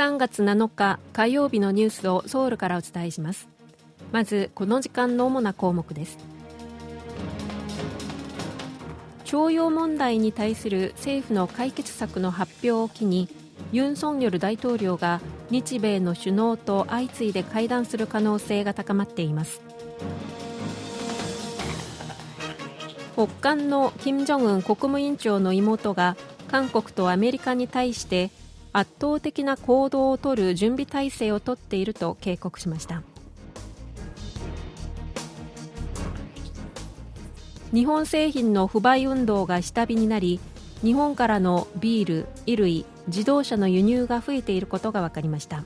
[0.00, 3.50] 3月7日火曜日のニュースをソウルからお伝えします。
[4.12, 6.16] まずこの時間の主な項目です。
[9.26, 13.28] 徴用問題に対する政府の解決策の発表を機に
[13.72, 15.20] ユン・ソンニョル大統領が
[15.50, 19.60] 日米の首脳と相次いで会談する可能性が高まっています。
[23.16, 26.16] 北韓の金正恩国務委員長の妹が
[26.48, 28.30] 韓国とアメリカに対して
[28.72, 33.02] 圧倒的な行動をとる準備体制をとっていると警告しました。
[37.72, 40.40] 日本製品の不買運動が下火になり
[40.82, 45.64] 日本からのビール、衣類、自動車の輸入が増えていることが分かりました。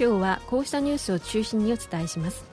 [0.00, 2.44] 今日はこうしたニュースを中心にお伝えします。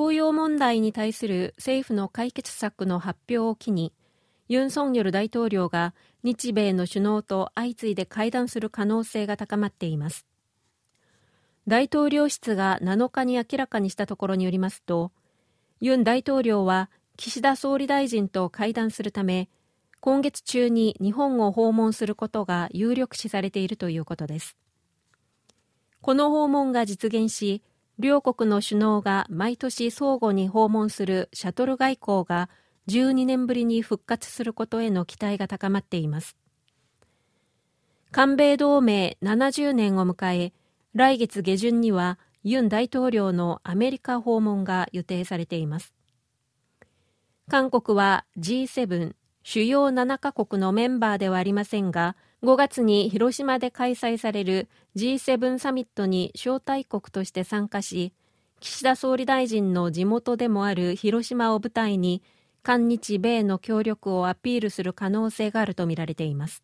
[0.00, 3.92] 徴用問題に対する政府の解決策の発表を機に
[4.48, 10.26] ユン・ソンニョル大統領が日米の首脳と相次いで会談する可能性が高まっています。
[11.66, 15.12] 大統領室が7日に明らかにしたところによりますと
[15.80, 19.50] ユン大統領は岸田総理大臣と会談するため
[20.00, 24.56] 今月中に日本を訪問することが有力視されているということです。
[26.00, 27.62] この訪問が実現し
[28.00, 32.48] 両国の首脳が毎年相互に訪問するシャトル外交が
[32.88, 36.34] 12年ぶりに復活することへの期待が高まっています。
[38.10, 40.52] 韓米同盟70年を迎え
[40.94, 45.94] 来月下旬にはユン大統領のアメリカ訪問が予定されています。
[47.48, 58.12] 韓国は G7 主要7カ国のメンバーではありませんが5月に広島で開催される G7 サミットに招待国として参加し
[58.60, 62.22] 岸田総理大臣の地元でもある広島を舞台に
[62.62, 66.62] 韓日米の協力をアピールする可能性があるとみられています。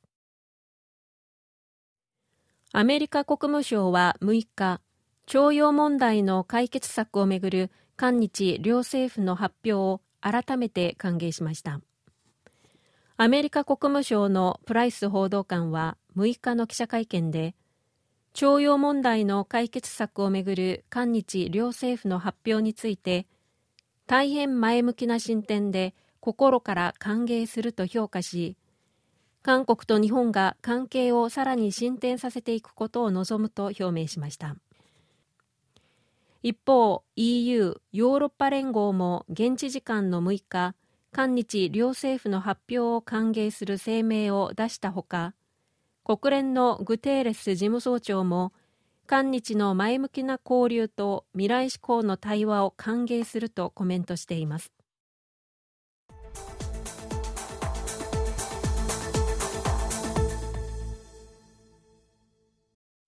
[2.72, 4.82] アメリカ国務省は6日
[5.24, 11.80] 徴用問題の解決策をめぐる韓日両政府の発表を改めて歓迎しました。
[13.18, 17.54] アメリカ国務省のプライス報道官は6日の記者会見で
[18.34, 23.26] 徴用問題の解決策をめぐる韓日両政府の発表について
[24.06, 28.58] 大変前向きな進展で心から歓迎すると評価し
[29.42, 34.56] 韓国と日本が関係をさらに進展させていくことを望むと表明しました。
[36.42, 40.74] 一方 EU ヨーロッパ連合も現地時間の6日
[41.16, 45.32] 韓日両政府の発表を歓迎する声明を出したほか
[46.04, 48.52] 国連のグテーレス事務総長も
[49.06, 54.74] 韓日の前向きな交流と未来志向の対話を歓迎するとコメントしています。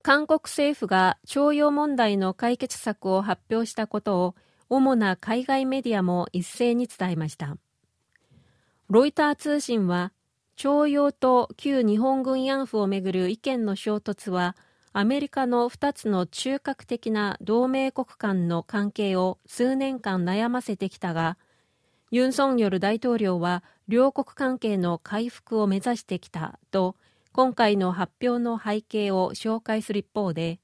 [0.03, 4.35] 韓国政府が徴用問題の解決策を発表したことを
[4.71, 7.59] 主な海外メディアも一斉に伝えました。
[8.91, 10.13] ロイター通信は
[10.57, 14.57] 徴用と旧日本軍慰安婦をめぐる意見の衝突は
[14.95, 21.37] アメリカの2つの中核的な同盟国間の関係を数年間悩ませてきたが
[22.11, 26.97] ユン・ソンニョル大統領は両国関係の回復を目指してきたと
[27.33, 30.61] 今回の発表の背景を紹介する一方で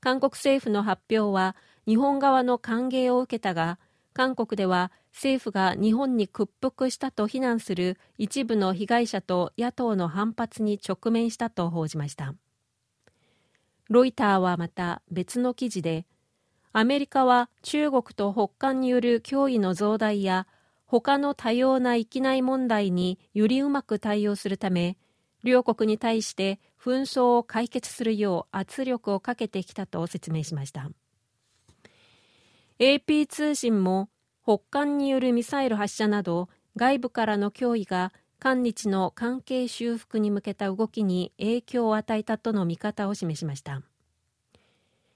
[0.00, 3.80] 韓国政府の発表は日本側の歓迎を受けたが
[4.14, 12.34] 韓国では政府が日本に屈服したと非難する一部の被害者と野党の反発に直面したと報じました。
[13.90, 16.06] ロイターはまた別の記事で
[16.72, 20.46] アメリカは中国と北韓による脅威の増大や
[20.86, 24.96] 他の多様な域内問題によりうまく対応するため
[25.42, 30.88] 両国に対して紛争を解決するよう圧力をかけてきたと説明しました。
[32.80, 34.08] AP 通信も
[34.42, 43.82] 北韓によるミサイル発射など外部からの脅威が韓日の関係修復に向けた動きに影響を与えたとの見方を示しました。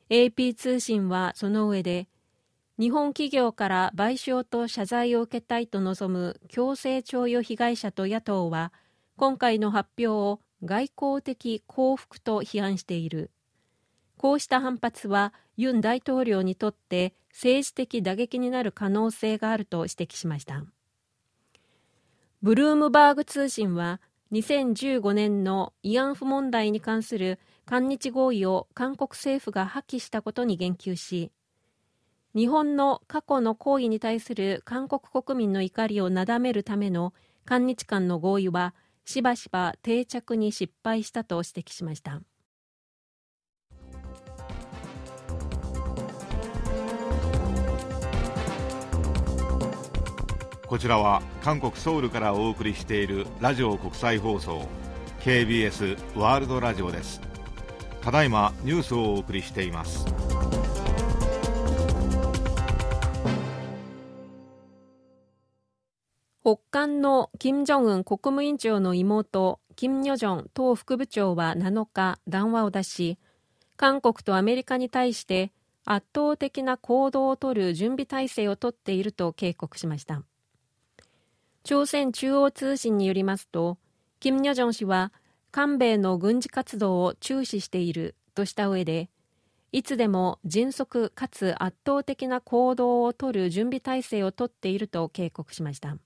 [0.08, 2.06] AP 通信はその上で
[2.78, 8.72] 日本企業から賠償と謝罪を受けたいと望む強制徴用被害者と野党は
[9.16, 13.32] 今回の発表を外交的幸福と批判している。
[14.16, 20.64] こうした反発はユン大統領にとって政治的打撃になる可能性があると指摘しました。
[22.42, 24.00] ブルームバーグ通信は
[24.32, 31.30] 2015年の慰安婦問題に関する韓日合意を韓国政府が破棄したことに言及し
[32.34, 37.14] 日本の過去の行為に対する韓国国民の怒りをなだめるための
[37.44, 38.74] 韓日間の合意は
[39.04, 42.20] しばしば定着に失敗したと指摘しました。
[50.68, 54.68] こちらは韓国ソウルからお送りしているラジオ国際放送
[55.20, 57.22] KBS ワールドラジオです。
[58.02, 60.04] ただいまニュースをお送りしています。
[66.42, 73.18] 北韓の金正恩国務委員長の妹金与正党副部長は7日談話を出し
[73.78, 75.50] 韓国とアメリカに対して
[75.86, 80.24] 圧倒的な行動をとる準備体制をとっていると警告しました。
[81.64, 83.78] 朝鮮中央通信によりますと、
[84.20, 85.12] 金与正氏は
[85.50, 89.10] 韓米の軍事活動を注視しているとした上で、
[89.70, 95.98] いつでも迅速かつ圧倒的な行動をとる準備体制をとっていると警告しました。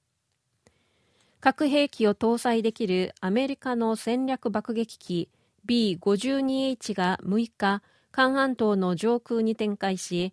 [1.41, 5.29] 核兵器を搭載できるアメリカの戦略爆撃機
[5.67, 10.33] B52H が6日、韓半島の上空に展開し、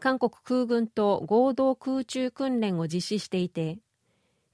[0.00, 3.78] 韓国空軍と合同空中訓練を実施していて、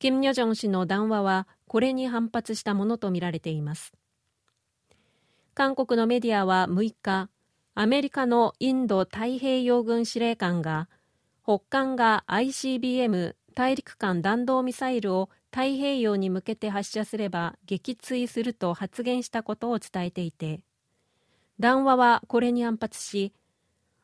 [0.05, 3.95] 金与正氏の談話はこれに反発したものとみられています。
[5.55, 7.31] 韓国のメディアは6日
[7.75, 10.91] アメリカのインド太平洋軍司令官が
[11.43, 20.61] 北韓が ICBM 大陸間弾道ミサイルを太平洋に向けて発射すれば撃墜すると発言したことを伝えていて
[21.59, 23.33] 談話はこれに反発し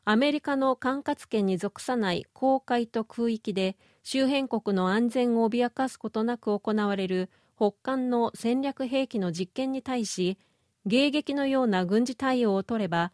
[0.03, 10.37] アメリカの管轄権に属さない公海と空域で周辺国の安全を脅かすことなく行われる北韓の戦略兵器の実験に対し
[10.87, 13.11] 迎撃のような軍事対応を取れば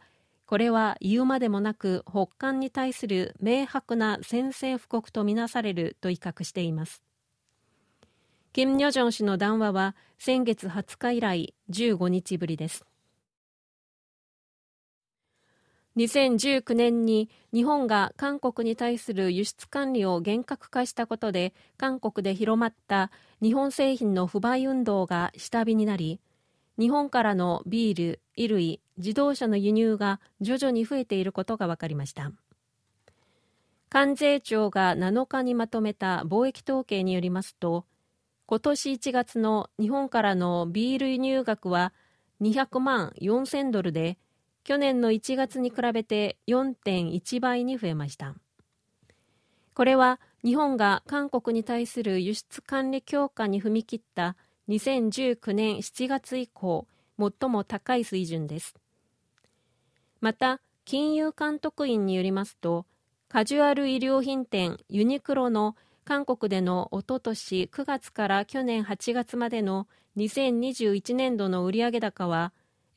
[0.48, 7.02] これは言うまでもなく北韓に対する明白な宣戦布告とみなされると威嚇しています。
[8.54, 12.86] 金与正氏の談話は先月20日以来15日ぶりです。
[15.98, 23.10] 2019年に日本が韓国に対する輸出管理を厳格化したことで韓国で広まった
[23.42, 26.20] 日本製品の不買運動が下火になり
[26.78, 32.30] 日本からのビール、衣類、自動車の輸入が徐々に増えていることが分かりました。
[33.88, 37.86] 関税庁が7日にまとめた貿易統計によりますと
[38.46, 41.92] 今年1月の日本からのビール輸入額は
[42.40, 44.18] 200万4000ドルで
[44.68, 48.34] 去年の1月に比べて4.1倍に増えました。
[49.72, 54.36] これは日本が韓国に対する輸出管理強化に踏み切った
[54.68, 56.86] 2019年7月以降
[57.18, 58.74] 最も高い水準です。
[60.20, 62.84] また金融監督院によりますと
[63.30, 69.88] カジュアル衣料品店ユニクロの韓国でのおととし9月から去年8月までの
[70.18, 72.52] 2021年度の売上高は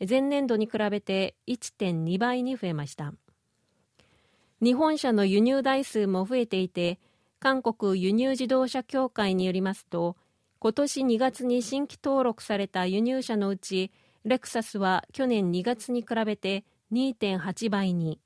[0.07, 3.13] 前年度に比べて1.2倍に増えました。
[4.61, 6.99] 日本車の輸入台数も増えていて
[7.39, 10.15] 韓国輸入自動車協会によりますと
[10.59, 13.91] 今年2月に新規登録された輸入車のうち
[14.23, 18.19] レクサスは去年2月に比べて2.8倍に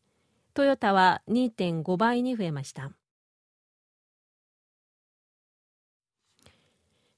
[0.53, 2.91] トヨタは2.5倍に増えました。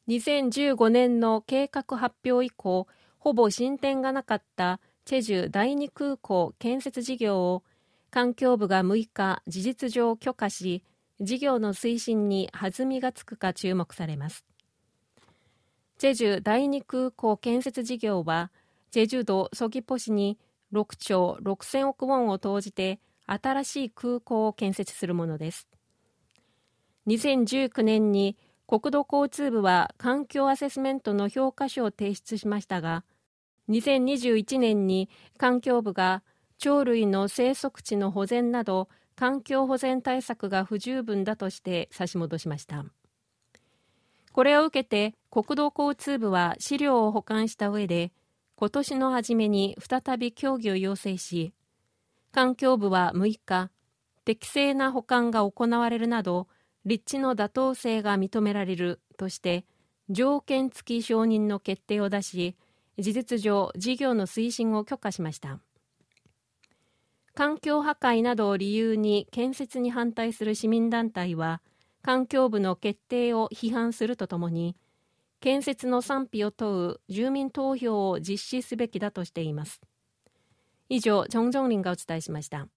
[0.07, 2.87] 2015年の計画発表以降
[3.19, 7.63] ほぼ進展がなかったチェジュ第二空港建設事業を
[8.09, 10.83] 環境部が6日事実上許可し
[11.19, 14.45] 事業の推進に弾みがつくか注目されます。
[15.97, 18.51] チェジュ第二空港建設事業は
[18.91, 20.37] チェジュ道ソギポ市に
[20.73, 25.67] 6兆6000億ウォンを投じて新しい空港を建設するものです。
[27.07, 33.05] 2019年に国土交通部は環境アセスメントの評価書を提出しましたが
[33.69, 36.21] 2021年に環境部が
[36.61, 42.85] 鳥類の生息地の保全など環境保全対策が不十分だとして差し戻しました。
[44.31, 48.11] これを受けて国土交通部は資料を保管した上で
[48.55, 51.53] 今年の初めに再び協議を要請し
[52.31, 53.71] 環境部は6日
[54.25, 56.47] 適正な保管が行われるなど
[56.85, 59.65] 立地の妥当性が認められるとして
[60.09, 62.55] 条件付き承認の決定を出し
[62.97, 65.59] 事実上事業の推進を許可しました。
[67.33, 71.61] 環境破壊などを理由に建設に反対する市民団体は
[72.01, 74.75] 環境部の決定を批判するとともに
[75.39, 79.81] 建設の賛否を問う住民投票を実施すべきだとしています。
[80.89, 82.67] 以上、ジョンジョンリンがお伝えしました。